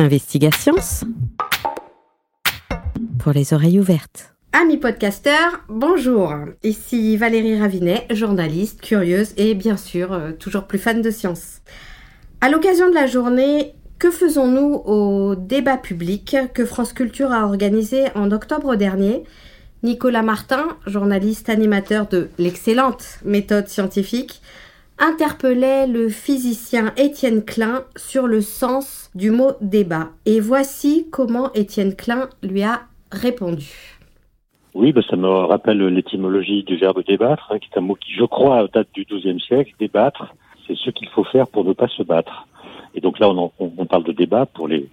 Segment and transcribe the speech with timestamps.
[0.00, 0.76] Investigations
[3.18, 4.34] pour les oreilles ouvertes.
[4.54, 6.32] Amis podcasteurs, bonjour.
[6.62, 11.60] Ici Valérie Ravinet, journaliste, curieuse et bien sûr euh, toujours plus fan de science.
[12.40, 18.06] À l'occasion de la journée Que faisons-nous au débat public que France Culture a organisé
[18.14, 19.24] en octobre dernier?
[19.82, 24.40] Nicolas Martin, journaliste animateur de l'excellente méthode scientifique,
[25.00, 30.10] interpellait le physicien Étienne Klein sur le sens du mot débat.
[30.26, 33.98] Et voici comment Étienne Klein lui a répondu.
[34.74, 38.12] Oui, bah, ça me rappelle l'étymologie du verbe débattre, hein, qui est un mot qui,
[38.12, 39.74] je crois, date du XIIe siècle.
[39.80, 40.34] Débattre,
[40.66, 42.46] c'est ce qu'il faut faire pour ne pas se battre.
[42.94, 44.88] Et donc là, on, on parle de débat pour les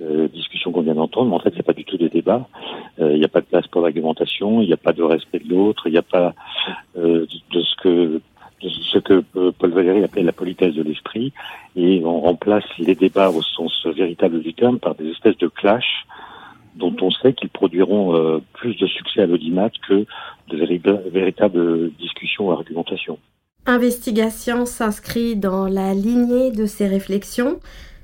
[0.00, 2.48] euh, discussions qu'on vient d'entendre, mais en fait, c'est pas du tout des débats.
[2.98, 5.38] Euh, il n'y a pas de place pour l'argumentation, il n'y a pas de respect
[5.38, 6.34] de l'autre, il n'y a pas
[6.96, 8.20] euh, de ce que
[8.60, 9.22] ce que
[9.58, 11.32] Paul Valéry appelle la politesse de l'esprit,
[11.76, 16.06] et on remplace les débats au sens véritable du terme par des espèces de clash
[16.76, 20.04] dont on sait qu'ils produiront euh, plus de succès à l'audimat que
[20.48, 23.18] de véritables discussions ou argumentations.
[23.66, 27.60] Investigation s'inscrit dans la lignée de ces réflexions.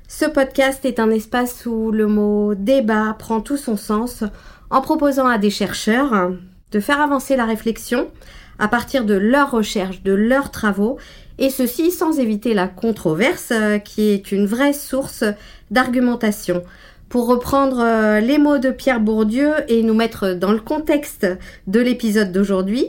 [0.07, 4.23] Ce podcast est un espace où le mot débat prend tout son sens
[4.69, 6.31] en proposant à des chercheurs
[6.71, 8.07] de faire avancer la réflexion
[8.61, 10.97] à partir de leurs recherches, de leurs travaux,
[11.39, 15.23] et ceci sans éviter la controverse euh, qui est une vraie source
[15.71, 16.63] d'argumentation.
[17.09, 21.27] Pour reprendre euh, les mots de Pierre Bourdieu et nous mettre dans le contexte
[21.65, 22.85] de l'épisode d'aujourd'hui,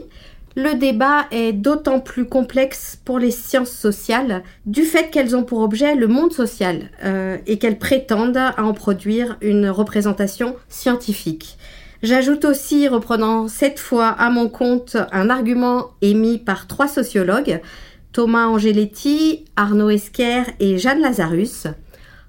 [0.55, 5.61] le débat est d'autant plus complexe pour les sciences sociales du fait qu'elles ont pour
[5.61, 11.57] objet le monde social euh, et qu'elles prétendent à en produire une représentation scientifique.
[12.03, 17.61] J'ajoute aussi, reprenant cette fois à mon compte, un argument émis par trois sociologues,
[18.11, 21.67] Thomas Angeletti, Arnaud Esquer et Jeanne Lazarus,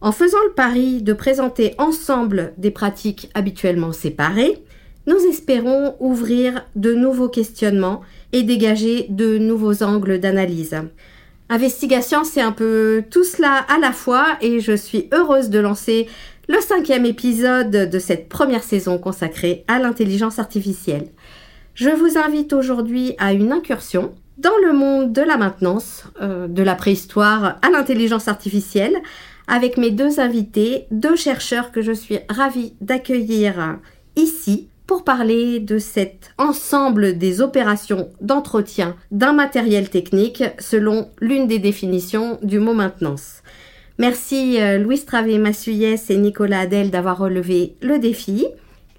[0.00, 4.62] en faisant le pari de présenter ensemble des pratiques habituellement séparées,
[5.08, 8.02] nous espérons ouvrir de nouveaux questionnements
[8.33, 10.77] et dégager de nouveaux angles d'analyse.
[11.51, 16.07] Investigation, c'est un peu tout cela à la fois et je suis heureuse de lancer
[16.48, 21.08] le cinquième épisode de cette première saison consacrée à l'intelligence artificielle.
[21.74, 26.62] Je vous invite aujourd'hui à une incursion dans le monde de la maintenance, euh, de
[26.62, 28.96] la préhistoire à l'intelligence artificielle,
[29.46, 33.78] avec mes deux invités, deux chercheurs que je suis ravie d'accueillir
[34.16, 41.58] ici pour parler de cet ensemble des opérations d'entretien d'un matériel technique selon l'une des
[41.58, 43.42] définitions du mot maintenance.
[43.98, 48.44] Merci euh, Louise Travé-Massuyès et Nicolas Adel d'avoir relevé le défi.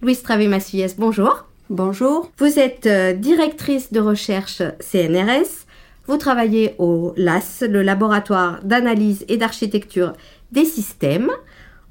[0.01, 1.45] Louise Travé-Massuyès, bonjour.
[1.69, 2.31] Bonjour.
[2.37, 5.65] Vous êtes euh, directrice de recherche CNRS.
[6.07, 10.13] Vous travaillez au LAS, le laboratoire d'analyse et d'architecture
[10.53, 11.29] des systèmes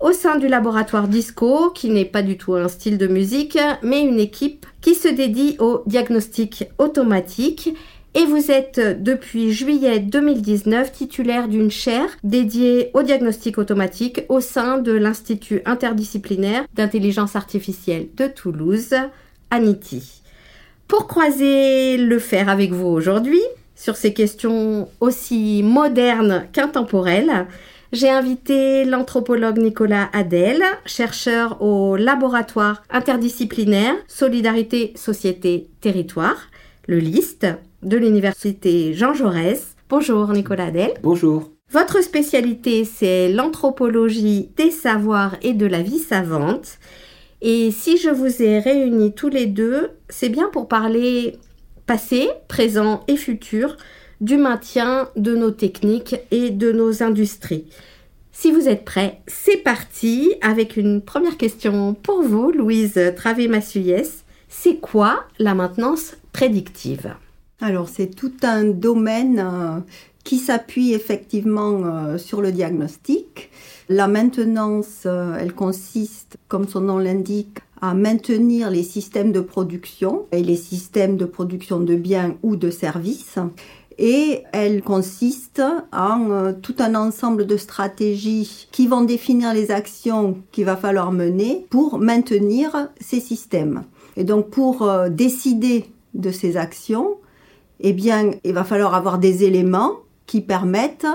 [0.00, 4.02] au sein du laboratoire Disco, qui n'est pas du tout un style de musique, mais
[4.02, 7.74] une équipe qui se dédie au diagnostic automatique.
[8.16, 14.78] Et vous êtes depuis juillet 2019 titulaire d'une chaire dédiée au diagnostic automatique au sein
[14.78, 18.94] de l'Institut interdisciplinaire d'intelligence artificielle de Toulouse,
[19.50, 20.22] ANITI.
[20.86, 23.42] Pour croiser le fer avec vous aujourd'hui,
[23.74, 27.48] sur ces questions aussi modernes qu'intemporelles,
[27.92, 36.48] j'ai invité l'anthropologue Nicolas Adel, chercheur au laboratoire interdisciplinaire Solidarité, Société, Territoire,
[36.86, 37.46] le LIST,
[37.84, 39.76] de l'université Jean Jaurès.
[39.88, 40.94] Bonjour Nicolas Adel.
[41.02, 41.50] Bonjour.
[41.70, 46.78] Votre spécialité, c'est l'anthropologie des savoirs et de la vie savante.
[47.42, 51.36] Et si je vous ai réunis tous les deux, c'est bien pour parler
[51.86, 53.76] passé, présent et futur
[54.20, 57.66] du maintien de nos techniques et de nos industries.
[58.32, 64.24] Si vous êtes prêts, c'est parti avec une première question pour vous, Louise Travé-Massuyès.
[64.48, 67.14] C'est quoi la maintenance prédictive?
[67.60, 69.80] Alors, c'est tout un domaine euh,
[70.24, 73.50] qui s'appuie effectivement euh, sur le diagnostic.
[73.88, 80.26] La maintenance, euh, elle consiste, comme son nom l'indique, à maintenir les systèmes de production
[80.32, 83.38] et les systèmes de production de biens ou de services
[83.96, 85.62] et elle consiste
[85.92, 91.64] en tout un ensemble de stratégies qui vont définir les actions qu'il va falloir mener
[91.70, 93.84] pour maintenir ces systèmes.
[94.16, 95.84] Et donc pour décider
[96.14, 97.18] de ces actions,
[97.80, 99.92] eh bien, il va falloir avoir des éléments
[100.26, 101.06] qui permettent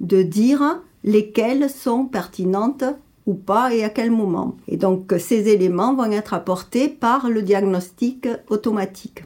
[0.00, 2.84] de dire lesquelles sont pertinentes
[3.26, 4.56] ou pas et à quel moment.
[4.68, 9.24] Et donc ces éléments vont être apportés par le diagnostic automatique.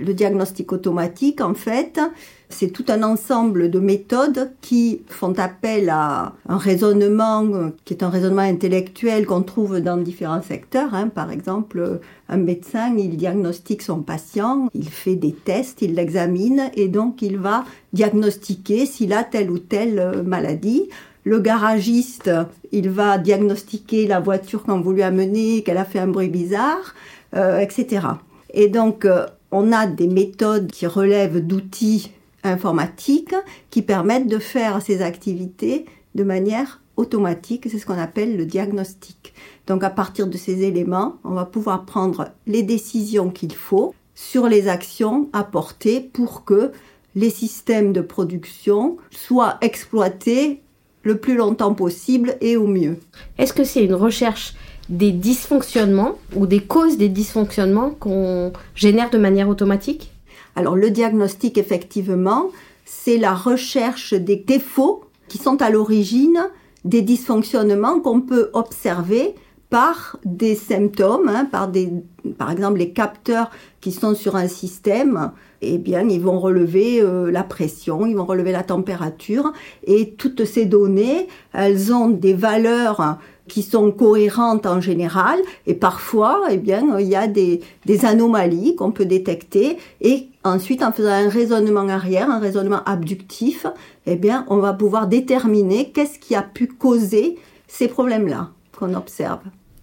[0.00, 2.00] Le diagnostic automatique, en fait,
[2.48, 8.08] c'est tout un ensemble de méthodes qui font appel à un raisonnement qui est un
[8.08, 10.94] raisonnement intellectuel qu'on trouve dans différents secteurs.
[10.94, 11.08] Hein.
[11.08, 16.88] Par exemple, un médecin, il diagnostique son patient, il fait des tests, il l'examine et
[16.88, 20.88] donc il va diagnostiquer s'il a telle ou telle maladie.
[21.24, 22.30] Le garagiste,
[22.72, 26.94] il va diagnostiquer la voiture qu'on voulait amener, qu'elle a fait un bruit bizarre,
[27.36, 28.06] euh, etc.
[28.54, 32.12] Et donc, euh, on a des méthodes qui relèvent d'outils
[32.44, 33.34] informatiques
[33.70, 37.66] qui permettent de faire ces activités de manière automatique.
[37.70, 39.34] C'est ce qu'on appelle le diagnostic.
[39.66, 44.48] Donc, à partir de ces éléments, on va pouvoir prendre les décisions qu'il faut sur
[44.48, 46.72] les actions à porter pour que
[47.14, 50.62] les systèmes de production soient exploités
[51.02, 52.98] le plus longtemps possible et au mieux.
[53.38, 54.54] Est-ce que c'est une recherche
[54.88, 60.12] des dysfonctionnements ou des causes des dysfonctionnements qu'on génère de manière automatique
[60.56, 62.50] Alors le diagnostic, effectivement,
[62.84, 66.40] c'est la recherche des défauts qui sont à l'origine
[66.84, 69.34] des dysfonctionnements qu'on peut observer
[69.70, 71.92] par des symptômes, hein, par, des,
[72.36, 75.32] par exemple les capteurs qui sont sur un système,
[75.62, 79.52] eh bien ils vont relever euh, la pression, ils vont relever la température
[79.84, 86.42] et toutes ces données, elles ont des valeurs qui sont cohérentes en général et parfois
[86.50, 91.10] eh bien il y a des, des anomalies qu'on peut détecter et ensuite en faisant
[91.10, 93.66] un raisonnement arrière, un raisonnement abductif,
[94.06, 99.40] eh bien on va pouvoir déterminer qu'est-ce qui a pu causer ces problèmes-là qu'on observe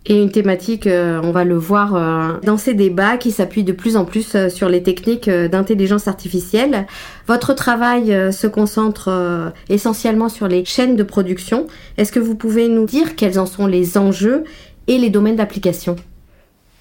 [0.07, 3.71] et une thématique, euh, on va le voir euh, dans ces débats qui s'appuient de
[3.71, 6.85] plus en plus euh, sur les techniques d'intelligence artificielle.
[7.27, 11.65] Votre travail se concentre essentiellement sur les chaînes de production.
[11.97, 14.43] Est-ce que vous pouvez nous dire quels en sont les enjeux
[14.87, 15.95] et les domaines d'application?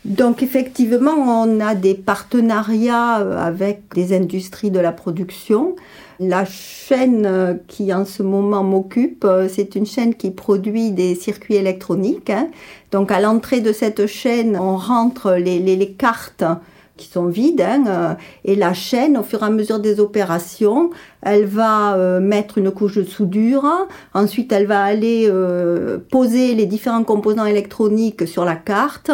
[0.04, 5.76] Donc effectivement, on a des partenariats avec des industries de la production.
[6.20, 12.28] La chaîne qui en ce moment m'occupe, c'est une chaîne qui produit des circuits électroniques.
[12.28, 12.48] Hein.
[12.94, 16.44] Donc à l'entrée de cette chaîne, on rentre les, cartes
[16.96, 18.14] qui sont vides hein, euh,
[18.44, 20.90] et la chaîne au fur et à mesure des opérations
[21.22, 23.66] elle va mettre une couche de soudure
[24.12, 25.28] ensuite elle va aller
[26.12, 29.10] poser les différents composants électroniques sur la carte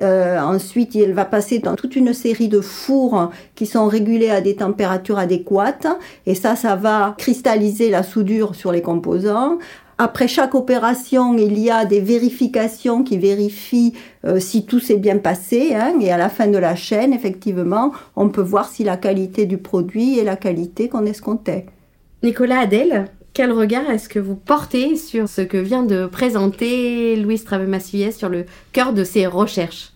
[0.00, 4.40] euh, ensuite, il va passer dans toute une série de fours qui sont régulés à
[4.40, 5.86] des températures adéquates.
[6.24, 9.58] Et ça, ça va cristalliser la soudure sur les composants.
[10.04, 13.92] Après chaque opération, il y a des vérifications qui vérifient
[14.24, 15.76] euh, si tout s'est bien passé.
[15.76, 19.46] Hein, et à la fin de la chaîne, effectivement, on peut voir si la qualité
[19.46, 21.66] du produit est la qualité qu'on escomptait.
[22.24, 27.44] Nicolas Adèle, quel regard est-ce que vous portez sur ce que vient de présenter Louise
[27.44, 29.92] Travemassuyet sur le cœur de ses recherches?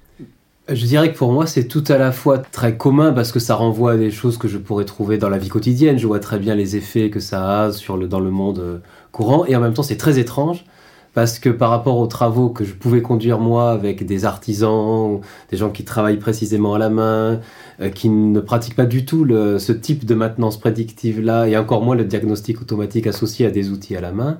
[0.68, 3.56] Je dirais que pour moi, c'est tout à la fois très commun parce que ça
[3.56, 5.98] renvoie à des choses que je pourrais trouver dans la vie quotidienne.
[5.98, 8.78] Je vois très bien les effets que ça a sur le, dans le monde euh,
[9.16, 9.46] courant.
[9.46, 10.64] Et en même temps, c'est très étrange
[11.14, 15.20] parce que par rapport aux travaux que je pouvais conduire moi avec des artisans,
[15.50, 17.40] des gens qui travaillent précisément à la main,
[17.80, 21.82] euh, qui ne pratiquent pas du tout ce type de maintenance prédictive là, et encore
[21.82, 24.36] moins le diagnostic automatique associé à des outils à la main,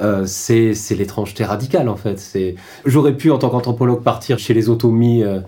[0.00, 2.20] euh, c'est l'étrangeté radicale en fait.
[2.86, 5.40] J'aurais pu en tant qu'anthropologue partir chez les automies euh,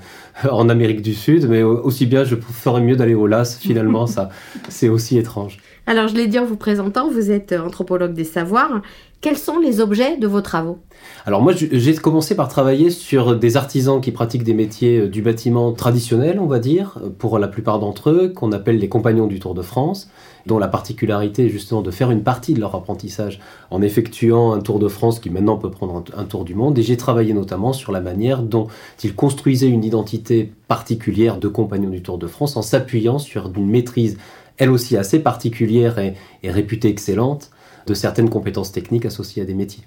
[0.50, 3.56] en Amérique du Sud, mais aussi bien je ferais mieux d'aller au LAS.
[3.58, 4.28] Finalement, ça
[4.68, 5.58] c'est aussi étrange.
[5.86, 8.82] Alors je l'ai dit en vous présentant, vous êtes anthropologue des savoirs.
[9.20, 10.78] Quels sont les objets de vos travaux?
[11.26, 15.22] Alors moi, j'ai commencé par travailler sur des artisans qui pratiquent des métiers euh, du
[15.22, 19.38] bâtiment traditionnel, on va dire, pour la plupart d'entre eux, qu'on appelle les compagnons du
[19.38, 20.10] Tour de France,
[20.46, 24.60] dont la particularité est justement de faire une partie de leur apprentissage en effectuant un
[24.60, 26.78] Tour de France qui maintenant peut prendre un tour du monde.
[26.78, 28.66] Et j'ai travaillé notamment sur la manière dont
[29.02, 33.68] ils construisaient une identité particulière de compagnons du Tour de France en s'appuyant sur une
[33.68, 34.18] maîtrise
[34.58, 37.50] elle aussi assez particulière et, et réputée excellente
[37.86, 39.84] de certaines compétences techniques associées à des métiers.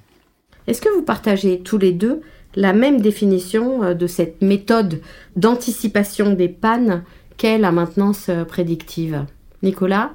[0.67, 2.21] Est-ce que vous partagez tous les deux
[2.55, 5.01] la même définition euh, de cette méthode
[5.35, 7.03] d'anticipation des pannes
[7.37, 9.25] qu'est la maintenance euh, prédictive?
[9.65, 10.11] Nicolas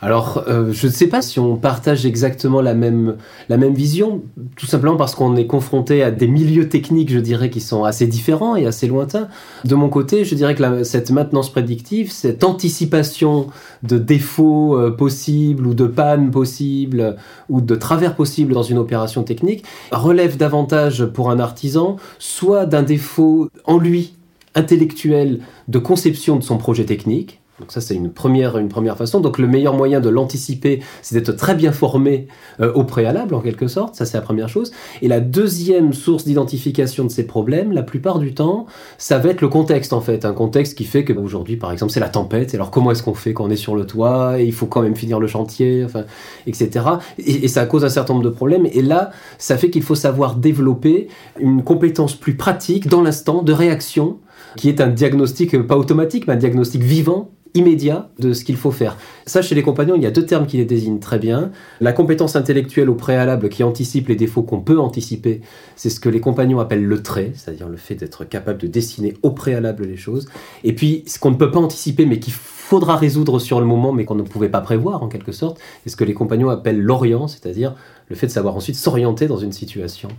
[0.00, 3.16] alors, euh, je ne sais pas si on partage exactement la même,
[3.50, 4.22] vision,
[4.56, 8.06] tout simplement parce qu'on est confronté à des milieux techniques, je dirais, qui sont assez
[8.06, 9.26] différents et assez lointains.
[9.64, 13.48] De mon côté, je dirais que cette maintenance prédictive, cette anticipation
[13.82, 17.16] de défauts euh, possibles ou de pannes possibles
[17.48, 22.84] ou de travers possibles dans une opération technique, relève davantage pour un artisan soit d'un
[22.84, 24.14] défaut en lui
[24.54, 29.20] intellectuel de conception de son projet technique, Donc ça, c'est une première, une première façon.
[29.20, 32.28] Donc le meilleur moyen de l'anticiper, c'est d'être très bien formé
[32.60, 33.94] euh, au préalable, en quelque sorte.
[33.96, 34.72] Ça, c'est la première chose.
[35.02, 39.40] Et la deuxième source d'identification de ces problèmes, la plupart du temps, ça va être
[39.40, 40.24] le contexte, en fait.
[40.24, 42.54] Un contexte qui fait que bah, aujourd'hui, par exemple, c'est la tempête.
[42.54, 44.40] alors comment est-ce qu'on fait quand on est sur le toit?
[44.40, 46.04] Et Il faut quand même finir le chantier, enfin,
[46.46, 46.86] etc.
[47.18, 48.66] Et, et ça cause un certain nombre de problèmes.
[48.72, 51.08] Et là, ça fait qu'il faut savoir développer
[51.40, 54.18] une compétence plus pratique dans l'instant de réaction
[54.56, 58.70] qui est un diagnostic pas automatique, mais un diagnostic vivant immédiat de ce qu'il faut
[58.70, 58.96] faire.
[59.26, 61.50] Ça, chez les compagnons, il y a deux termes qui les désignent très bien.
[61.80, 65.40] La compétence intellectuelle au préalable qui anticipe les défauts qu'on peut anticiper,
[65.76, 69.14] c'est ce que les compagnons appellent le trait, c'est-à-dire le fait d'être capable de dessiner
[69.22, 70.28] au préalable les choses.
[70.64, 73.92] Et puis, ce qu'on ne peut pas anticiper, mais qu'il faudra résoudre sur le moment,
[73.92, 76.80] mais qu'on ne pouvait pas prévoir en quelque sorte, c'est ce que les compagnons appellent
[76.80, 77.74] l'orient, c'est-à-dire
[78.08, 80.10] le fait de savoir ensuite s'orienter dans une situation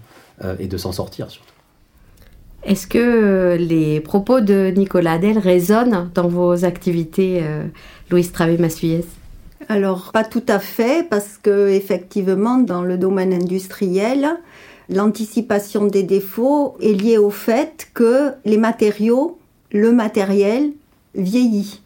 [0.44, 1.59] euh, et de s'en sortir surtout.
[2.63, 7.63] Est-ce que euh, les propos de Nicolas Adel résonnent dans vos activités, euh,
[8.12, 9.06] Louise Travé-Massuyès
[9.70, 14.28] Alors, pas tout à fait, parce que effectivement, dans le domaine industriel,
[14.89, 19.39] l'anticipation des défauts est liée au fait que les matériaux,
[19.72, 20.72] le matériel,
[21.16, 21.82] vieillit.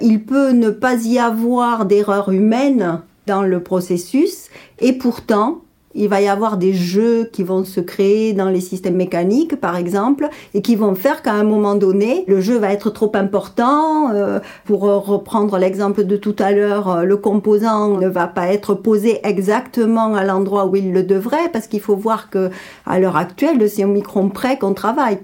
[0.00, 5.62] Il peut ne pas y avoir d'erreur humaine dans le processus, et pourtant,
[5.98, 9.76] il va y avoir des jeux qui vont se créer dans les systèmes mécaniques, par
[9.76, 14.10] exemple, et qui vont faire qu'à un moment donné, le jeu va être trop important.
[14.12, 18.74] Euh, pour reprendre l'exemple de tout à l'heure, euh, le composant ne va pas être
[18.74, 22.50] posé exactement à l'endroit où il le devrait, parce qu'il faut voir que
[22.86, 25.18] à l'heure actuelle, c'est au micron près qu'on travaille.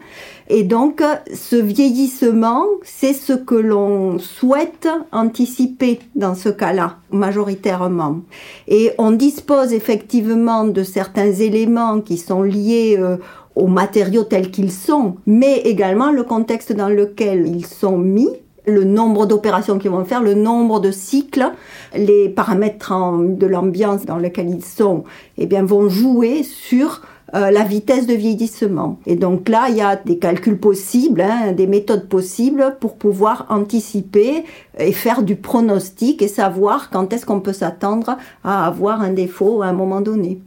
[0.48, 8.20] Et donc, ce vieillissement, c'est ce que l'on souhaite anticiper dans ce cas-là, majoritairement.
[8.68, 13.16] Et on dispose effectivement de certains éléments qui sont liés euh,
[13.56, 18.28] aux matériaux tels qu'ils sont, mais également le contexte dans lequel ils sont mis,
[18.66, 21.52] le nombre d'opérations qu'ils vont faire, le nombre de cycles,
[21.94, 25.04] les paramètres de l'ambiance dans lequel ils sont,
[25.38, 27.02] eh bien, vont jouer sur
[27.34, 28.98] euh, la vitesse de vieillissement.
[29.06, 33.46] Et donc là, il y a des calculs possibles, hein, des méthodes possibles pour pouvoir
[33.48, 34.44] anticiper
[34.78, 39.62] et faire du pronostic et savoir quand est-ce qu'on peut s'attendre à avoir un défaut
[39.62, 40.40] à un moment donné.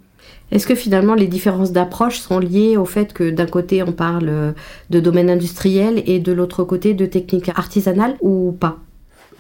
[0.52, 4.54] Est-ce que finalement les différences d'approche sont liées au fait que d'un côté on parle
[4.90, 8.78] de domaine industriel et de l'autre côté de technique artisanale ou pas?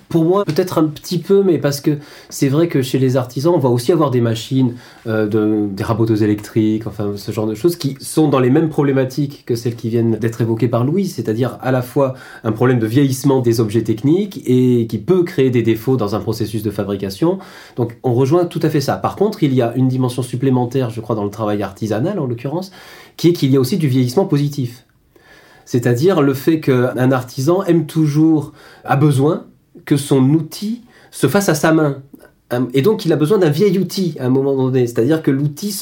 [0.09, 1.97] Pour moi, peut-être un petit peu, mais parce que
[2.29, 5.83] c'est vrai que chez les artisans, on va aussi avoir des machines, euh, de, des
[5.83, 9.75] raboteuses électriques, enfin ce genre de choses qui sont dans les mêmes problématiques que celles
[9.75, 13.59] qui viennent d'être évoquées par Louis, c'est-à-dire à la fois un problème de vieillissement des
[13.59, 17.39] objets techniques et qui peut créer des défauts dans un processus de fabrication.
[17.75, 18.95] Donc on rejoint tout à fait ça.
[18.95, 22.25] Par contre, il y a une dimension supplémentaire, je crois, dans le travail artisanal en
[22.25, 22.71] l'occurrence,
[23.17, 24.85] qui est qu'il y a aussi du vieillissement positif.
[25.65, 28.53] C'est-à-dire le fait qu'un artisan aime toujours,
[28.85, 29.47] a besoin
[29.85, 30.81] que son outil
[31.11, 32.01] se fasse à sa main.
[32.73, 34.87] Et donc, il a besoin d'un vieil outil à un moment donné.
[34.87, 35.77] C'est-à-dire que l'outil,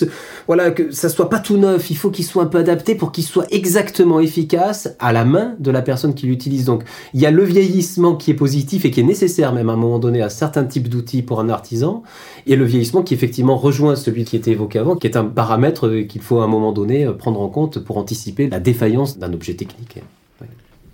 [0.48, 1.92] voilà, que ça soit pas tout neuf.
[1.92, 5.54] Il faut qu'il soit un peu adapté pour qu'il soit exactement efficace à la main
[5.60, 6.66] de la personne qui l'utilise.
[6.66, 6.84] Donc,
[7.14, 9.78] il y a le vieillissement qui est positif et qui est nécessaire même à un
[9.78, 12.02] moment donné à certains types d'outils pour un artisan.
[12.48, 15.88] Et le vieillissement qui effectivement rejoint celui qui était évoqué avant, qui est un paramètre
[16.10, 19.54] qu'il faut à un moment donné prendre en compte pour anticiper la défaillance d'un objet
[19.54, 20.00] technique.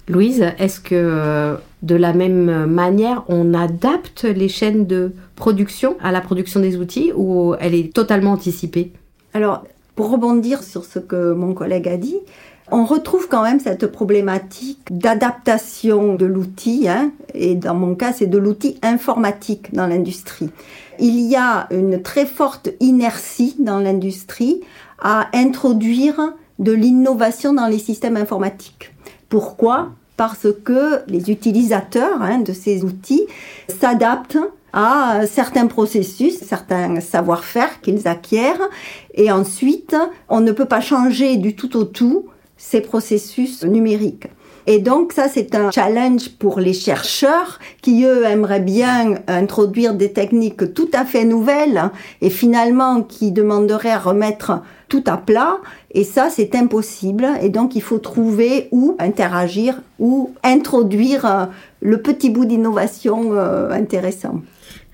[0.08, 6.12] Louise, est-ce que euh, de la même manière, on adapte les chaînes de production à
[6.12, 8.91] la production des outils ou elle est totalement anticipée?
[9.34, 9.63] Alors,
[9.96, 12.17] pour rebondir sur ce que mon collègue a dit,
[12.72, 18.27] on retrouve quand même cette problématique d'adaptation de l'outil, hein, et dans mon cas, c'est
[18.27, 20.50] de l'outil informatique dans l'industrie.
[21.00, 24.62] Il y a une très forte inertie dans l'industrie
[25.01, 28.93] à introduire de l'innovation dans les systèmes informatiques.
[29.32, 33.26] Pourquoi Parce que les utilisateurs hein, de ces outils
[33.70, 34.38] s'adaptent
[34.74, 38.60] à certains processus, certains savoir-faire qu'ils acquièrent,
[39.14, 39.96] et ensuite,
[40.28, 42.26] on ne peut pas changer du tout au tout
[42.58, 44.28] ces processus numériques.
[44.68, 50.12] Et donc ça, c'est un challenge pour les chercheurs qui, eux, aimeraient bien introduire des
[50.12, 51.89] techniques tout à fait nouvelles
[52.22, 55.58] et finalement qui demanderaient à remettre tout à plat.
[55.91, 57.27] Et ça, c'est impossible.
[57.41, 61.50] Et donc, il faut trouver où interagir, ou introduire
[61.80, 64.41] le petit bout d'innovation euh, intéressant.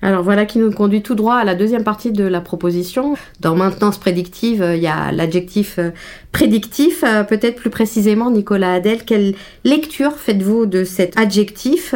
[0.00, 3.14] Alors voilà qui nous conduit tout droit à la deuxième partie de la proposition.
[3.40, 5.90] Dans maintenance prédictive, il y a l'adjectif euh,
[6.30, 7.02] prédictif.
[7.28, 11.94] Peut-être plus précisément, Nicolas Adel, quelle lecture faites-vous de cet adjectif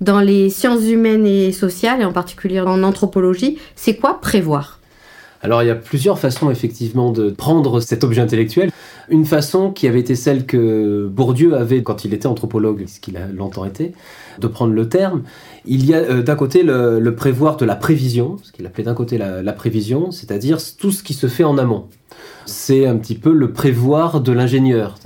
[0.00, 3.58] dans les sciences humaines et sociales, et en particulier en anthropologie?
[3.76, 4.78] C'est quoi prévoir?
[5.42, 8.70] Alors il y a plusieurs façons effectivement de prendre cet objet intellectuel.
[9.08, 13.16] Une façon qui avait été celle que Bourdieu avait quand il était anthropologue, ce qu'il
[13.16, 13.92] a longtemps été,
[14.38, 15.22] de prendre le terme.
[15.64, 18.94] Il y a euh, d'un côté le, prévoir de la prévision, ce qu'il appelait d'un
[18.94, 21.86] côté la, prévision, c'est-à-dire tout ce qui se fait en amont.
[22.46, 24.96] C'est un petit peu le prévoir de l'ingénieur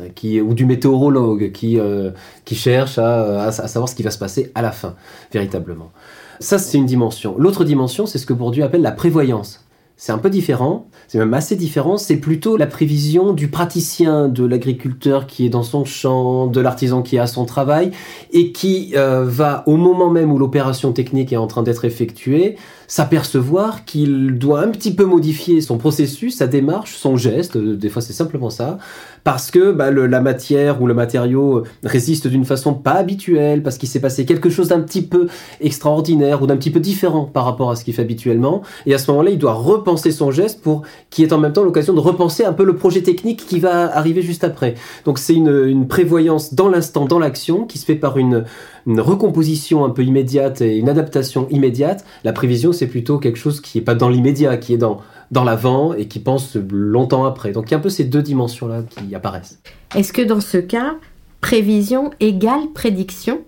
[0.44, 2.10] ou du météorologue qui, euh,
[2.52, 4.94] cherche à, à, savoir ce qui va se passer à la fin,
[5.32, 5.92] véritablement.
[6.40, 7.36] Ça, c'est une dimension.
[7.38, 9.66] L'autre dimension, c'est ce que Bourdieu appelle la prévoyance.
[9.96, 14.44] C'est un peu différent, c'est même assez différent, c'est plutôt la prévision du praticien, de
[14.44, 17.90] l'agriculteur qui est dans son champ, de l'artisan qui est à son travail,
[18.32, 22.56] et qui euh, va, au moment même où l'opération technique est en train d'être effectuée,
[22.88, 27.88] s'apercevoir qu'il doit un petit peu modifier son processus, sa démarche, son geste, euh, des
[27.88, 28.78] fois c'est simplement ça,
[29.24, 33.88] parce que bah, la matière ou le matériau résiste d'une façon pas habituelle, parce qu'il
[33.88, 35.26] s'est passé quelque chose d'un petit peu
[35.60, 38.98] extraordinaire ou d'un petit peu différent par rapport à ce qu'il fait habituellement, et à
[38.98, 42.00] ce moment-là il doit repenser son geste pour qu'il ait en même temps l'occasion de
[42.00, 44.74] repenser un peu le projet technique qui va arriver juste après.
[45.04, 48.44] Donc c'est une, une prévoyance dans l'instant, dans l'action, qui se fait par une
[48.86, 52.04] une recomposition un peu immédiate et une adaptation immédiate.
[52.24, 55.00] La prévision, c'est plutôt quelque chose qui n'est pas dans l'immédiat, qui est dans,
[55.30, 57.52] dans l'avant et qui pense longtemps après.
[57.52, 59.58] Donc il y a un peu ces deux dimensions-là qui apparaissent.
[59.94, 60.96] Est-ce que dans ce cas,
[61.40, 63.40] prévision égale prédiction?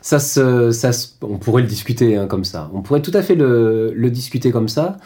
[0.00, 0.90] Ça, ça,
[1.22, 2.70] on pourrait le discuter hein, comme ça.
[2.72, 4.96] On pourrait tout à fait le, le discuter comme ça.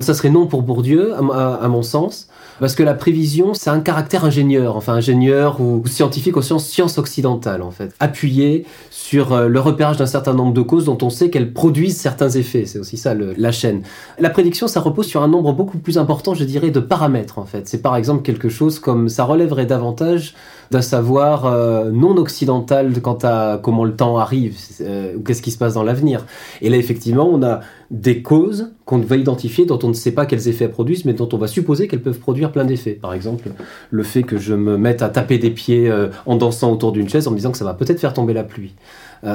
[0.00, 2.28] Ça serait non pour Bourdieu, à, mon sens,
[2.60, 6.98] parce que la prévision, c'est un caractère ingénieur, enfin ingénieur ou, scientifique au sens science
[6.98, 11.10] occidentale, en fait, appuyé sur euh, le repérage d'un certain nombre de causes dont on
[11.10, 12.66] sait qu'elles produisent certains effets.
[12.66, 13.82] C'est aussi ça la chaîne.
[14.18, 17.44] La prédiction, ça repose sur un nombre beaucoup plus important, je dirais, de paramètres, en
[17.44, 17.68] fait.
[17.68, 20.34] C'est par exemple quelque chose comme ça relèverait davantage
[20.72, 25.58] d'un savoir euh, non occidental quant à comment le temps arrive, euh, qu'est-ce qui se
[25.58, 26.24] passe dans l'avenir.
[26.62, 27.60] Et là, effectivement, on a
[27.90, 31.12] des causes qu'on va identifier, dont on ne sait pas quels effets elles produisent, mais
[31.12, 32.94] dont on va supposer qu'elles peuvent produire plein d'effets.
[32.94, 33.50] Par exemple,
[33.90, 37.08] le fait que je me mette à taper des pieds euh, en dansant autour d'une
[37.08, 38.74] chaise en me disant que ça va peut-être faire tomber la pluie.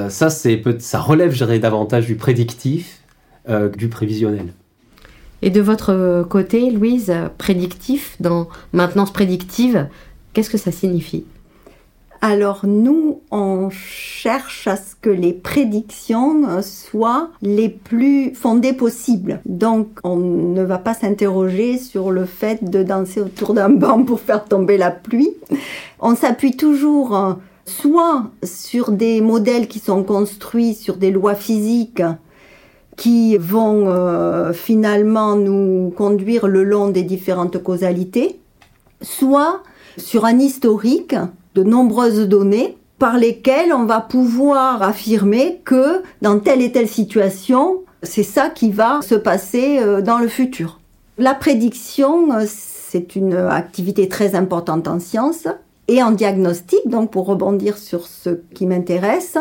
[0.10, 3.01] ça, c'est ça relève, je dirais, davantage du prédictif
[3.48, 4.48] que du prévisionnel.
[5.41, 9.88] Et de votre côté, Louise, prédictif, dans maintenance prédictive,
[10.34, 11.25] Qu'est-ce que ça signifie?
[12.22, 19.39] Alors nous, on cherche à ce que les prédictions soient les plus fondées possibles.
[19.46, 24.19] Donc on ne va pas s'interroger sur le fait de danser autour d'un banc pour
[24.19, 25.34] faire tomber la pluie.
[26.00, 27.34] On s'appuie toujours euh,
[27.65, 32.01] soit sur des modèles qui sont construits sur des lois physiques
[32.96, 38.40] qui vont euh, finalement nous conduire le long des différentes causalités,
[39.01, 39.61] soit
[39.98, 41.16] sur un historique
[41.55, 47.81] de nombreuses données par lesquelles on va pouvoir affirmer que dans telle et telle situation,
[48.03, 50.79] c'est ça qui va se passer euh, dans le futur.
[51.18, 55.48] La prédiction, euh, c'est une activité très importante en science
[55.88, 59.38] et en diagnostic, donc pour rebondir sur ce qui m'intéresse,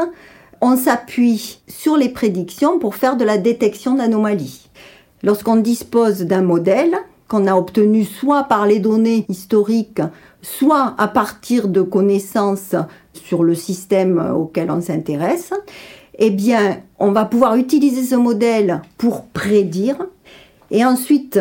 [0.60, 4.68] on s'appuie sur les prédictions pour faire de la détection d'anomalies.
[5.22, 6.96] Lorsqu'on dispose d'un modèle
[7.28, 10.00] qu'on a obtenu soit par les données historiques
[10.46, 12.76] soit à partir de connaissances
[13.12, 15.52] sur le système auquel on s'intéresse,
[16.18, 20.06] eh bien, on va pouvoir utiliser ce modèle pour prédire
[20.70, 21.40] et ensuite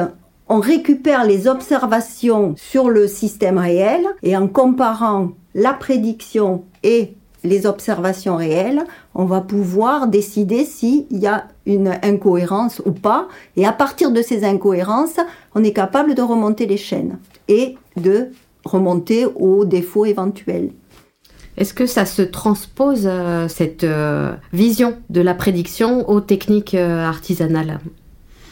[0.49, 7.13] on récupère les observations sur le système réel et en comparant la prédiction et
[7.43, 13.27] les observations réelles, on va pouvoir décider s'il y a une incohérence ou pas.
[13.55, 15.19] Et à partir de ces incohérences,
[15.53, 18.31] on est capable de remonter les chaînes et de
[18.65, 20.71] remonter aux défauts éventuels.
[21.57, 27.05] Est-ce que ça se transpose, euh, cette euh, vision de la prédiction aux techniques euh,
[27.05, 27.79] artisanales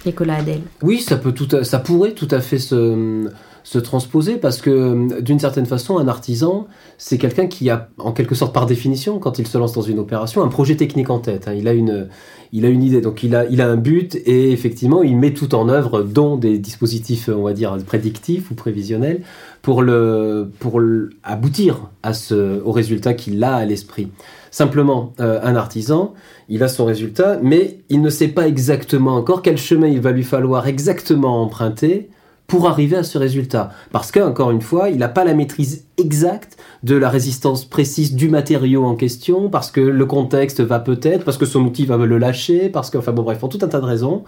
[0.05, 3.29] Nicolas Adèle Oui, ça, peut tout ça pourrait tout à fait se,
[3.63, 8.35] se transposer parce que d'une certaine façon, un artisan, c'est quelqu'un qui a, en quelque
[8.35, 11.47] sorte par définition, quand il se lance dans une opération, un projet technique en tête.
[11.47, 11.53] Hein.
[11.53, 12.09] Il, a une,
[12.51, 15.33] il a une idée, donc il a, il a un but et effectivement, il met
[15.33, 19.21] tout en œuvre, dont des dispositifs, on va dire, prédictifs ou prévisionnels,
[19.61, 20.81] pour, le, pour
[21.23, 24.09] aboutir à ce, au résultat qu'il a à l'esprit.
[24.51, 26.13] Simplement, euh, un artisan,
[26.47, 30.11] il a son résultat, mais il ne sait pas exactement encore quel chemin il va
[30.11, 32.09] lui falloir exactement emprunter
[32.47, 33.71] pour arriver à ce résultat.
[33.91, 38.29] Parce qu'encore une fois, il n'a pas la maîtrise exacte de la résistance précise du
[38.29, 42.17] matériau en question, parce que le contexte va peut-être, parce que son outil va le
[42.17, 44.23] lâcher, parce que, enfin bon bref, pour tout un tas de raisons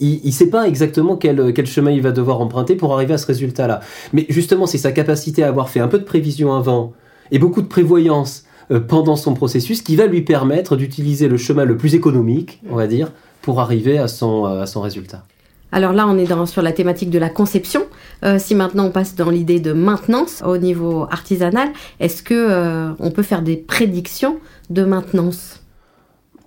[0.00, 3.26] il ne sait pas exactement quel, chemin il va devoir emprunter pour arriver à ce
[3.26, 3.80] résultat-là.
[4.12, 6.92] Mais justement, c'est sa capacité à avoir fait un peu de prévision avant
[7.30, 11.64] et beaucoup de prévoyance euh, pendant son processus qui va lui permettre d'utiliser le chemin
[11.64, 15.24] le plus économique, on va dire, pour arriver à son, euh, à son résultat.
[15.72, 17.82] Alors là, on est sur la thématique de la conception.
[18.24, 22.92] Euh, si maintenant on passe dans l'idée de maintenance au niveau artisanal, est-ce que euh,
[22.98, 25.60] on peut faire des prédictions de maintenance?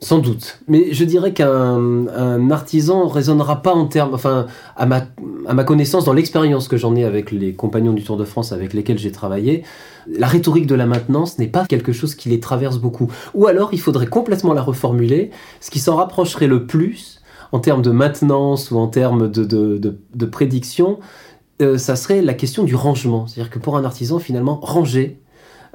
[0.02, 0.60] Sans doute.
[0.68, 6.68] Mais je dirais qu'un artisan raisonnera pas en termes, enfin, à ma connaissance, dans l'expérience
[6.68, 9.64] que j'en ai avec les compagnons du Tour de France avec lesquels j'ai travaillé,
[10.06, 13.10] la rhétorique de la maintenance n'est pas quelque chose qui les traverse beaucoup.
[13.34, 15.32] Ou alors, il faudrait complètement la reformuler.
[15.62, 17.22] Ce qui s'en rapprocherait le plus,
[17.54, 21.00] en termes de maintenance ou en termes de, de, de, prédiction,
[21.62, 23.28] euh, ça serait la question du rangement.
[23.28, 25.20] C'est-à-dire que pour un artisan, finalement, ranger,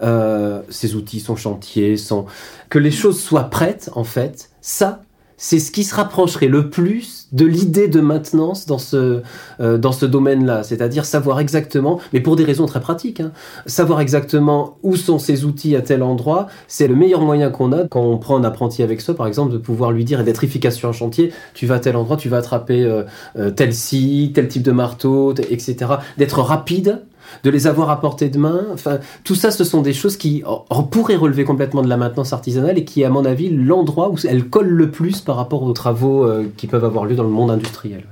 [0.03, 2.27] euh, ses outils, son chantier, son...
[2.69, 5.03] que les choses soient prêtes, en fait, ça,
[5.39, 9.23] c'est ce qui se rapprocherait le plus de l'idée de maintenance dans ce,
[9.61, 10.65] euh, dans ce domaine-là.
[10.65, 13.33] C'est-à-dire savoir exactement, mais pour des raisons très pratiques, hein,
[13.67, 17.85] savoir exactement où sont ces outils à tel endroit, c'est le meilleur moyen qu'on a
[17.85, 20.43] quand on prend un apprenti avec soi, par exemple, de pouvoir lui dire et d'être
[20.43, 24.33] efficace sur un chantier, tu vas à tel endroit, tu vas attraper euh, tel scie,
[24.35, 25.77] tel type de marteau, etc.
[26.17, 27.03] D'être rapide
[27.45, 28.67] de les avoir à portée de main.
[28.73, 30.43] Enfin, tout ça, ce sont des choses qui
[30.91, 34.49] pourraient relever complètement de la maintenance artisanale et qui, à mon avis, l'endroit où elles
[34.49, 37.51] collent le plus par rapport aux travaux euh, qui peuvent avoir lieu dans le monde
[37.51, 38.05] industriel.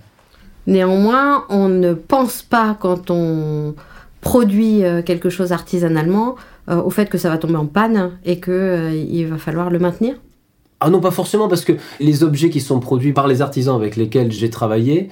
[0.66, 3.74] Néanmoins, on ne pense pas quand on
[4.20, 6.34] produit euh, quelque chose artisanalement
[6.68, 10.14] euh, au fait que ça va tomber en panne et qu'il va falloir le maintenir
[10.78, 13.96] ah non, pas forcément, parce que les objets qui sont produits par les artisans avec
[13.96, 15.08] lesquels j'ai travaillé,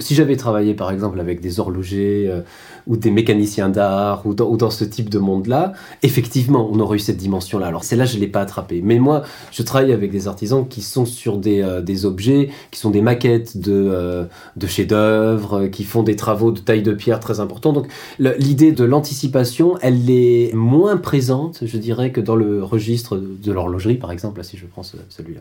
[0.00, 2.42] si j'avais travaillé par exemple avec des horlogers,
[2.86, 7.16] ou des mécaniciens d'art ou dans, ce type de monde-là, effectivement, on aurait eu cette
[7.16, 7.66] dimension-là.
[7.66, 8.80] Alors celle-là, je ne l'ai pas attrapée.
[8.82, 12.80] Mais moi, je travaille avec des artisans qui sont sur des, euh, des objets, qui
[12.80, 14.24] sont des maquettes de, euh,
[14.66, 17.72] chefs-d'œuvre, euh, qui font des travaux de taille de pierre très importants.
[17.72, 17.86] Donc
[18.18, 23.96] l'idée de l'anticipation, elle est moins présente, je dirais, que dans le registre de l'horlogerie,
[23.96, 25.40] par exemple, si je prends celui-là.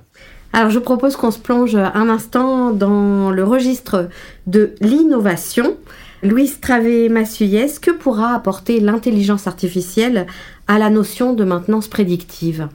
[0.54, 4.10] Alors je propose qu'on se plonge un instant dans le registre
[4.46, 5.76] de l'innovation.
[6.24, 10.26] Louise Travé-Massuyès, que pourra apporter l'intelligence artificielle
[10.70, 12.70] à la notion de maintenance prédictive?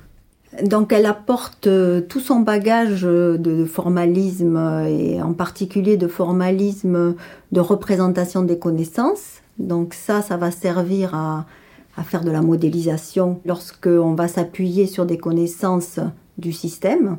[0.63, 7.15] Donc elle apporte euh, tout son bagage de formalisme et en particulier de formalisme
[7.51, 9.41] de représentation des connaissances.
[9.59, 11.47] Donc ça, ça va servir à,
[11.97, 16.01] à faire de la modélisation lorsqu'on va s'appuyer sur des connaissances
[16.37, 17.17] du système.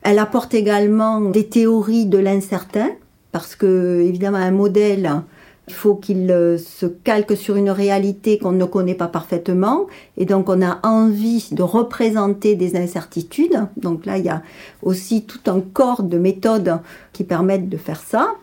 [0.00, 2.88] Elle apporte également des théories de l'incertain
[3.30, 5.22] parce que évidemment un modèle
[5.70, 9.86] il faut qu'il euh, se calque sur une réalité qu'on ne connaît pas parfaitement.
[10.16, 13.68] Et donc, on a envie de représenter des incertitudes.
[13.76, 14.42] Donc là, il y a
[14.82, 16.80] aussi tout un corps de méthodes
[17.12, 18.34] qui permettent de faire ça.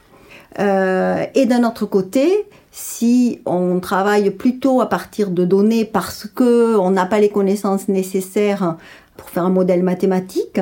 [0.60, 6.92] Euh, et d'un autre côté, si on travaille plutôt à partir de données parce qu'on
[6.92, 8.78] n'a pas les connaissances nécessaires
[9.18, 10.62] pour faire un modèle mathématique,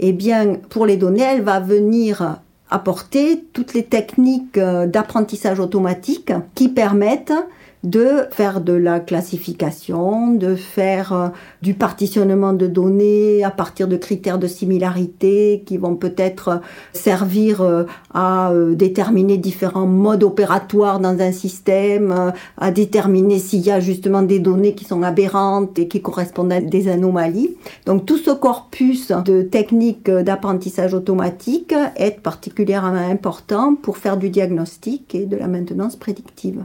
[0.00, 2.40] eh bien, pour les données, elle va venir
[2.70, 7.32] apporter toutes les techniques euh, d'apprentissage automatique qui permettent
[7.82, 11.28] de faire de la classification, de faire euh,
[11.62, 16.56] du partitionnement de données à partir de critères de similarité qui vont peut-être euh,
[16.92, 23.80] servir euh, à déterminer différents modes opératoires dans un système, à déterminer s'il y a
[23.80, 27.56] justement des données qui sont aberrantes et qui correspondent à des anomalies.
[27.86, 35.14] Donc tout ce corpus de techniques d'apprentissage automatique est particulièrement important pour faire du diagnostic
[35.14, 36.64] et de la maintenance prédictive.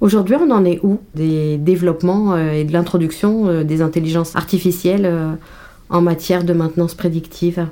[0.00, 5.06] Aujourd'hui, on en est où des développements euh, et de l'introduction euh, des intelligences artificielles
[5.06, 5.32] euh,
[5.88, 7.66] en matière de maintenance prédictive?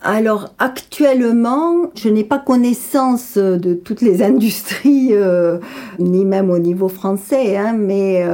[0.00, 5.12] Alors actuellement, je n'ai pas connaissance de toutes les industries,
[6.00, 8.26] ni même au niveau français, hein, mais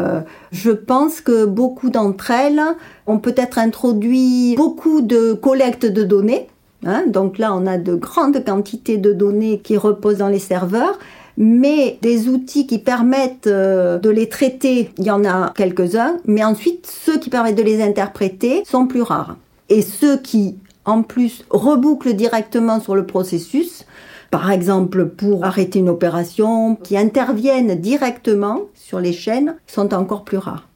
[0.50, 2.62] je pense que beaucoup d'entre elles
[3.06, 6.46] ont peut-être introduit beaucoup de collecte de données.
[6.86, 7.04] Hein.
[7.08, 10.98] donc là, on a de grandes quantités de données qui reposent dans les serveurs
[11.40, 16.44] mais des outils qui permettent euh, de les traiter, il y en a quelques-uns, mais
[16.44, 19.36] ensuite ceux qui permettent de les interpréter sont plus rares.
[19.68, 23.86] Et ceux qui, en plus, rebouclent directement sur le processus,
[24.32, 30.38] par exemple pour arrêter une opération, qui interviennent directement sur les chaînes, sont encore plus
[30.38, 30.66] rares.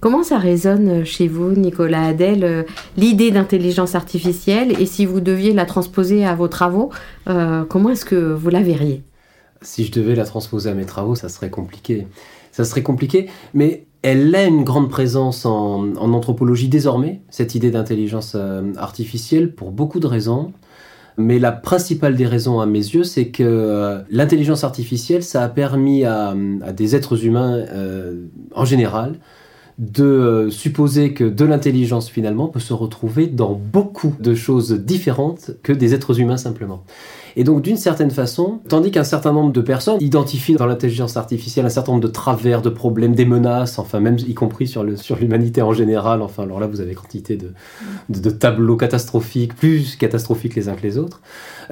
[0.00, 2.62] Comment ça résonne chez vous, Nicolas Adel, euh,
[2.96, 4.72] l'idée d'intelligence artificielle?
[4.80, 6.90] Et si vous deviez la transposer à vos travaux,
[7.28, 9.04] euh, comment est-ce que vous la verriez?
[9.62, 12.06] Si je devais la transposer à mes travaux, ça serait compliqué.
[12.52, 18.32] Ça serait compliqué, mais elle a une grande présence en, anthropologie désormais, cette idée d'intelligence
[18.34, 20.52] euh, artificielle, pour beaucoup de raisons.
[21.16, 25.48] Mais la principale des raisons à mes yeux, c'est que euh, l'intelligence artificielle, ça a
[25.48, 26.34] permis à,
[26.74, 29.16] des êtres humains euh, en général
[29.78, 35.72] de supposer que de l'intelligence finalement peut se retrouver dans beaucoup de choses différentes que
[35.72, 36.84] des êtres humains simplement.
[37.36, 41.66] Et donc, d'une certaine façon, tandis qu'un certain nombre de personnes identifient dans l'intelligence artificielle
[41.66, 45.60] un certain nombre de travers, de problèmes, des menaces, enfin, même y compris sur l'humanité
[45.60, 47.52] sur en général, enfin, alors là, vous avez quantité de,
[48.08, 51.20] de, tableaux catastrophiques, plus catastrophiques les uns que les autres.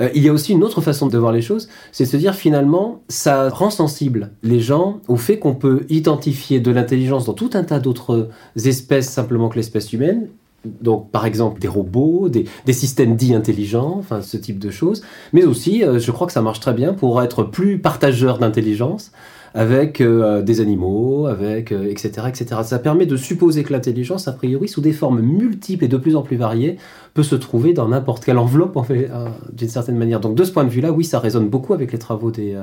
[0.00, 2.16] Euh, il y a aussi une autre façon de voir les choses, c'est de se
[2.16, 7.34] dire finalement, ça rend sensible les gens au fait qu'on peut identifier de l'intelligence dans
[7.34, 10.28] tout un tas d'autres espèces simplement que l'espèce humaine,
[10.64, 15.44] donc par exemple des robots, des, systèmes dits intelligents, enfin ce type de choses, mais
[15.44, 19.12] aussi euh, je crois que ça marche très bien pour être plus partageur d'intelligence
[19.54, 22.60] avec euh, des animaux, avec etc., euh, etc.
[22.64, 26.16] Ça permet de supposer que l'intelligence, a priori, sous des formes multiples et de plus
[26.16, 26.76] en plus variées,
[27.14, 29.10] peut se trouver dans n'importe quelle enveloppe, en fait,
[29.52, 30.20] d'une certaine manière.
[30.20, 32.56] Donc de ce point de vue-là, oui, ça résonne beaucoup avec les travaux des,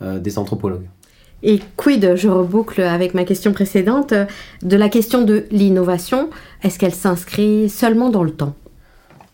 [0.00, 0.88] des anthropologues.
[1.42, 4.12] Et quid, je reboucle avec ma question précédente,
[4.62, 6.30] de la question de l'innovation,
[6.62, 8.54] est-ce qu'elle s'inscrit seulement dans le temps?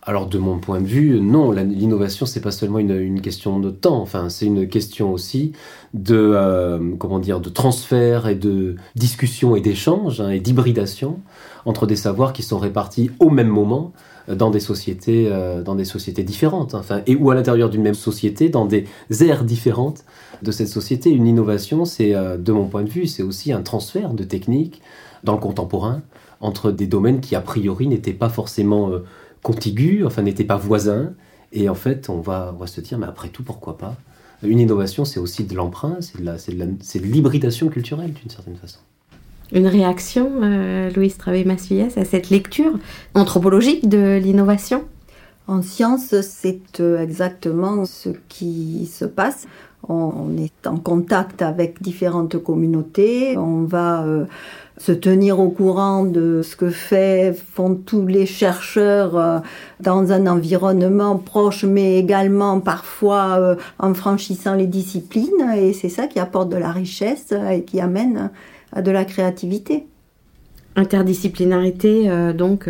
[0.06, 4.02] Alors de mon point de vue, non, l'innovation c'est pas seulement une, question de temps,
[4.02, 5.52] enfin c'est une question aussi
[5.94, 11.20] de euh, comment dire de transfert et de discussion et d'échange hein, et d'hybridation
[11.64, 13.94] entre des savoirs qui sont répartis au même moment
[14.28, 17.94] dans des sociétés euh, dans des sociétés différentes, enfin et ou à l'intérieur d'une même
[17.94, 18.87] société dans des
[19.20, 20.04] aires différentes
[20.42, 21.10] de cette société.
[21.10, 24.80] Une innovation, c'est, euh, de mon point de vue, c'est aussi un transfert de techniques
[25.24, 26.02] dans le contemporain
[26.40, 29.04] entre des domaines qui, a priori, n'étaient pas forcément euh,
[29.42, 31.12] contigus, enfin, n'étaient pas voisins.
[31.52, 33.96] Et en fait, on va, se dire, mais après tout, pourquoi pas?
[34.42, 38.80] Une innovation, c'est aussi de l'emprunt, c'est de, l'hybridation culturelle, d'une certaine façon.
[39.54, 42.72] Une réaction, euh, Louise Travé-Massuyès, à cette lecture
[43.14, 44.82] anthropologique de l'innovation?
[45.46, 49.46] En science, c'est exactement ce qui se passe.
[49.88, 53.36] On est en contact avec différentes communautés.
[53.36, 54.24] On va euh,
[54.78, 59.38] se tenir au courant de ce que font tous les chercheurs euh,
[59.80, 65.52] dans un environnement proche, mais également parfois euh, en franchissant les disciplines.
[65.56, 68.30] Et c'est ça qui apporte de la richesse et qui amène
[68.80, 69.87] de la créativité.
[70.76, 72.68] Interdisciplinarité, donc,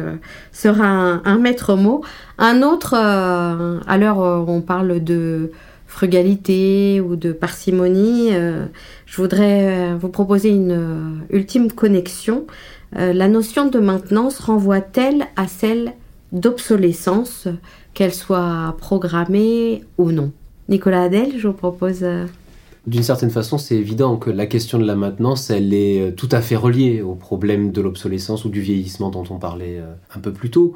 [0.53, 0.85] sera
[1.25, 2.03] un, maître mot.
[2.37, 5.51] Un autre, à l'heure où on parle de
[5.95, 8.67] frugalité ou de parcimonie, euh,
[9.07, 12.47] je voudrais euh, vous proposer une euh, ultime connexion.
[12.97, 15.95] la notion de maintenance renvoie-t-elle à celle
[16.33, 17.49] d'obsolescence,
[17.93, 20.31] qu'elle soit programmée ou non?
[20.69, 22.05] Nicolas Adel, je vous propose...
[22.87, 26.43] D'une certaine façon, c'est évident que la question de la maintenance, elle est tout à
[26.43, 29.83] fait reliée au problème de l'obsolescence ou du vieillissement dont on parlait
[30.15, 30.75] un peu plus tôt.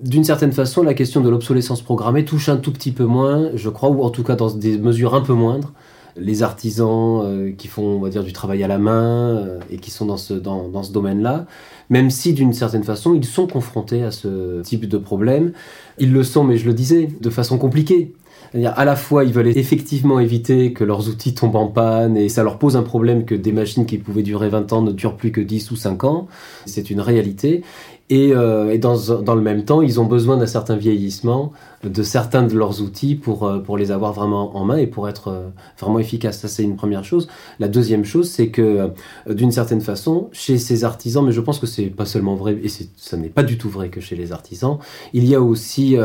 [0.00, 3.68] D'une certaine façon, la question de l'obsolescence programmée touche un tout petit peu moins, je
[3.68, 5.72] crois, ou en tout cas dans des mesures un peu moindres,
[6.16, 9.90] les artisans euh, qui font, on dire, du travail à la main euh, et qui
[9.90, 11.46] sont dans ce, dans ce domaine-là,
[11.90, 15.52] même si d'une certaine façon, ils sont confrontés à ce type de problème.
[15.98, 18.14] Ils le sont, mais je le disais, de façon compliquée.
[18.54, 22.42] À la fois, ils veulent effectivement éviter que leurs outils tombent en panne et ça
[22.42, 25.32] leur pose un problème que des machines qui pouvaient durer 20 ans ne durent plus
[25.32, 26.28] que 10 ou 5 ans.
[26.64, 27.62] C'est une réalité.
[28.10, 31.52] Et, euh, et dans, dans, le même temps, ils ont besoin d'un certain vieillissement
[31.84, 35.08] de certains de leurs outils pour, euh, pour les avoir vraiment en main et pour
[35.08, 36.40] être euh, vraiment efficaces.
[36.40, 37.28] Ça, c'est une première chose.
[37.60, 38.90] La deuxième chose, c'est que
[39.28, 42.68] d'une certaine façon, chez ces artisans, mais je pense que c'est pas seulement vrai, et
[42.96, 44.78] ça n'est pas du tout vrai que chez les artisans,
[45.12, 45.96] il y a aussi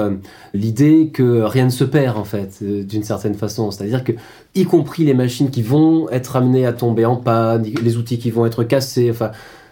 [0.53, 3.71] l'idée que rien ne se perd, en fait, d'une certaine façon.
[3.71, 4.11] C'est-à-dire que,
[4.55, 8.29] y compris les machines qui vont être amenées à tomber en panne, les outils qui
[8.29, 9.31] vont être cassés, enfin,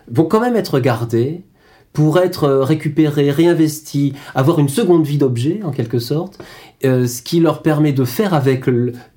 [0.10, 1.44] vont quand même être gardés
[1.94, 6.40] pour être euh, récupéré, réinvesti, avoir une seconde vie d'objet en quelque sorte,
[6.86, 8.66] euh, ce qui leur permet de faire avec,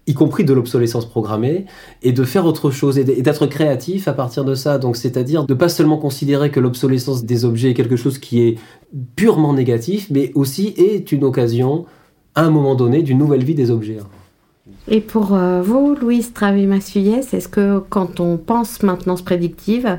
[0.07, 1.67] y compris de l'obsolescence programmée,
[2.03, 4.79] et de faire autre chose et d'être créatif à partir de ça.
[4.79, 8.59] Donc c'est-à-dire de pas seulement considérer que l'obsolescence des objets est quelque chose qui est
[9.17, 11.87] purement négatif, mais aussi est une occasion
[12.35, 13.99] à un moment donné d'une nouvelle vie des objets.
[14.89, 19.99] Et pour euh, vous, Louise Travé-Massuyès, est-ce que quand on pense maintenance prédictive,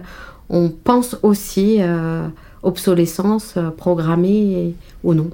[0.49, 1.79] on pense aussi
[2.65, 5.29] obsolescence euh, programmée ou non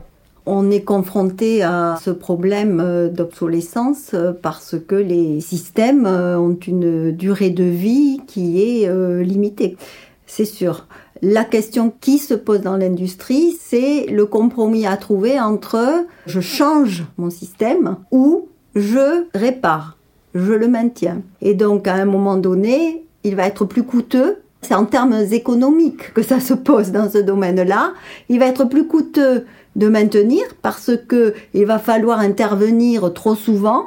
[0.48, 7.12] on est confronté à ce problème euh, d'obsolescence euh, parce que les systèmes ont une
[7.12, 8.90] durée de vie qui est
[9.24, 9.78] limitée.
[10.26, 10.88] C'est sûr.
[11.22, 17.04] La question qui se pose dans l'industrie, c'est le compromis à trouver entre je change
[17.18, 19.98] mon système ou je répare,
[20.34, 21.22] je le maintiens.
[21.44, 26.14] Et donc à un moment donné, il va être plus coûteux c'est en termes économiques
[26.14, 27.94] que ça se pose dans ce domaine-là.
[28.30, 29.46] Il va être plus coûteux
[29.76, 33.86] de maintenir parce que il va falloir intervenir trop souvent,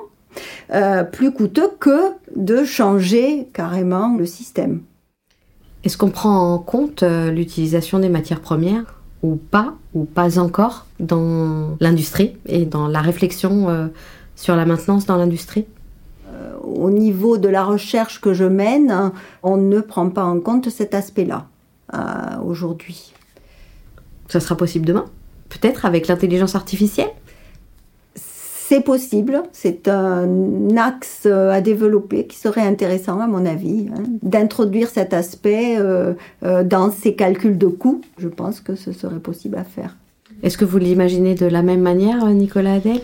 [0.73, 4.83] euh, plus coûteux que de changer carrément le système.
[5.85, 10.87] Est-ce qu'on prend en compte euh, l'utilisation des matières premières ou pas, ou pas encore
[10.99, 13.87] dans l'industrie et dans la réflexion euh,
[14.35, 15.67] sur la maintenance dans l'industrie?
[16.65, 20.95] Au niveau de la recherche que je mène, on ne prend pas en compte cet
[20.95, 21.47] aspect-là
[21.95, 21.99] euh,
[22.45, 23.13] aujourd'hui.
[24.29, 25.07] Ça sera possible demain
[25.49, 27.11] Peut-être avec l'intelligence artificielle?
[28.15, 34.89] C'est possible, c'est un axe à développer qui serait intéressant à mon avis, hein, d'introduire
[34.89, 38.01] cet aspect euh, euh, dans ces calculs de coûts.
[38.17, 39.97] Je pense que ce serait possible à faire.
[40.43, 43.01] Est-ce que vous l'imaginez de la même manière, Nicolas Adel?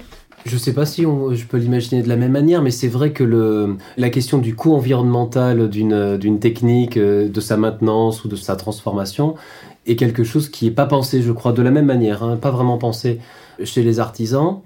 [0.46, 3.12] Je ne sais pas si je peux l'imaginer de la même manière, mais c'est vrai
[3.12, 8.56] que la question du coût environnemental d'une technique, euh, de sa maintenance ou de sa
[8.56, 9.34] transformation,
[9.86, 12.50] est quelque chose qui n'est pas pensé, je crois, de la même manière, hein, pas
[12.50, 13.18] vraiment pensé
[13.64, 14.60] chez les artisans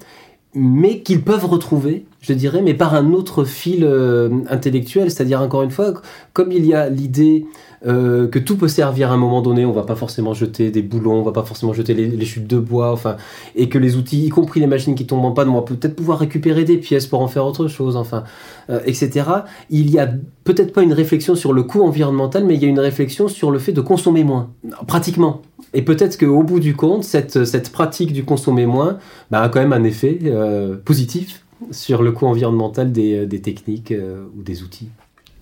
[0.54, 5.62] mais qu'ils peuvent retrouver, je dirais, mais par un autre fil euh, intellectuel, c'est-à-dire encore
[5.62, 5.94] une fois,
[6.32, 7.46] comme il y a l'idée
[7.86, 10.82] euh, que tout peut servir à un moment donné, on va pas forcément jeter des
[10.82, 13.16] boulons, on va pas forcément jeter les, chutes de bois, enfin,
[13.56, 15.94] et que les outils, y compris les machines qui tombent en panne, on va peut-être
[15.94, 18.24] pouvoir récupérer des pièces pour en faire autre chose, enfin,
[18.70, 19.28] euh, etc.
[19.68, 20.10] Il y a
[20.44, 23.50] peut-être pas une réflexion sur le coût environnemental, mais il y a une réflexion sur
[23.50, 24.50] le fait de consommer moins,
[24.86, 25.42] pratiquement.
[25.74, 28.98] Et peut-être qu'au bout du compte, cette, pratique du consommer moins
[29.30, 33.92] bah, a quand même un effet euh, positif sur le coût environnemental des, techniques
[34.36, 34.88] ou des outils.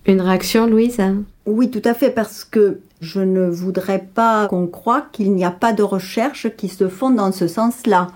[0.05, 0.99] Une réaction, Louise?
[1.45, 5.51] Oui, tout à fait, parce que je ne voudrais pas qu'on croie qu'il n'y a
[5.51, 8.07] pas de recherche qui se font dans ce sens-là.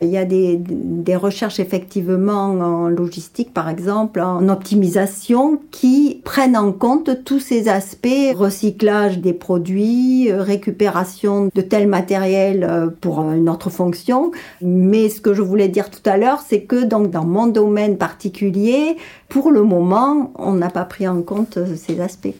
[0.00, 6.56] Il y a des, des, recherches effectivement en logistique, par exemple, en optimisation, qui prennent
[6.56, 13.48] en compte tous ces aspects, recyclage des produits, récupération de tel matériel euh, pour une
[13.48, 14.30] autre fonction.
[14.62, 17.98] Mais ce que je voulais dire tout à l'heure, c'est que donc dans mon domaine
[17.98, 18.96] particulier,
[19.28, 22.36] pour le moment, on n'a pas pris en compte ces aspects.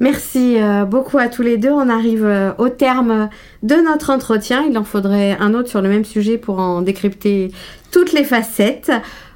[0.00, 1.70] Merci euh, beaucoup à tous les deux.
[1.70, 3.28] On arrive euh, au terme
[3.64, 4.64] de notre entretien.
[4.68, 7.50] Il en faudrait un autre sur le même sujet pour en décrypter
[7.90, 8.92] toutes les facettes.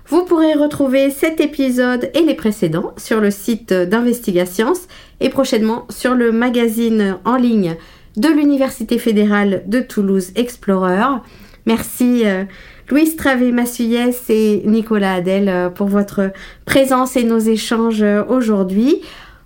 [0.07, 4.75] Vous pourrez retrouver cet épisode et les précédents sur le site d'Investigations
[5.20, 7.77] et prochainement sur le magazine en ligne
[8.16, 11.22] de l'Université fédérale de Toulouse Explorer.
[11.66, 12.44] Merci euh,
[12.88, 16.31] Louise Travé-Massuyès et Nicolas Adel pour votre
[16.66, 19.01] présence et nos échanges aujourd'hui.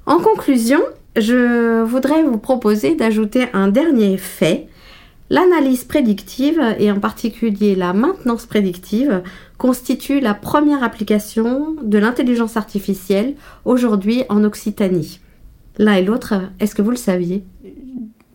[0.07, 0.81] En conclusion,
[1.16, 4.68] je voudrais vous proposer d'ajouter un dernier fait.
[5.29, 9.22] L'analyse prédictive, et en particulier la maintenance prédictive,
[9.59, 15.20] constitue la première application de l'intelligence artificielle aujourd'hui en Occitanie.
[15.79, 17.44] L'un et l'autre, est-ce que vous le saviez?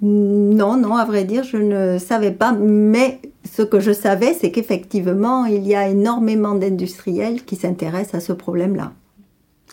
[0.01, 4.51] Non, non, à vrai dire, je ne savais pas, mais ce que je savais, c'est
[4.51, 8.93] qu'effectivement, il y a énormément d'industriels qui s'intéressent à ce problème-là.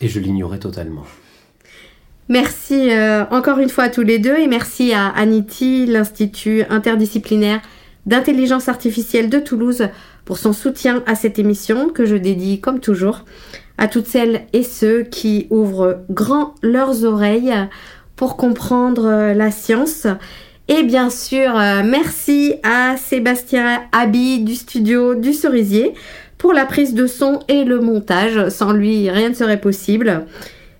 [0.00, 1.04] Et je l'ignorais totalement.
[2.28, 7.60] Merci euh, encore une fois à tous les deux et merci à Aniti, l'Institut interdisciplinaire
[8.04, 9.88] d'intelligence artificielle de Toulouse,
[10.26, 13.24] pour son soutien à cette émission que je dédie comme toujours
[13.78, 17.54] à toutes celles et ceux qui ouvrent grand leurs oreilles
[18.14, 20.06] pour comprendre euh, la science.
[20.68, 25.94] Et bien sûr, euh, merci à Sébastien Abi du studio du Cerisier
[26.36, 28.50] pour la prise de son et le montage.
[28.50, 30.26] Sans lui, rien ne serait possible.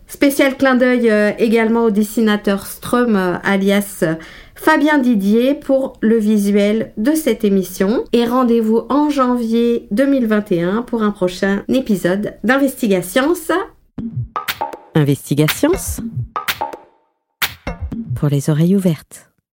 [0.09, 4.15] Spécial clin d'œil euh, également au dessinateur Strum euh, alias euh,
[4.55, 11.11] Fabien Didier pour le visuel de cette émission et rendez-vous en janvier 2021 pour un
[11.11, 13.35] prochain épisode d'Investigations.
[14.95, 15.73] Investigations
[18.17, 19.28] pour les oreilles ouvertes.